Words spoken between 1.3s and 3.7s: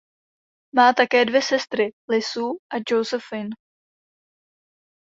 sestry Lisu a Josephine.